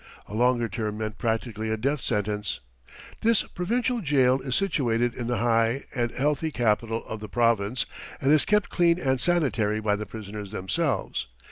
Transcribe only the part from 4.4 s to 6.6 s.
is situated in the high and healthy